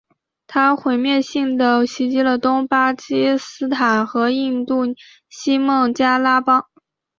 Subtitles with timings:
[0.47, 4.79] 它毁灭性地袭击了东巴基斯坦和印度
[5.29, 6.65] 西孟加拉邦。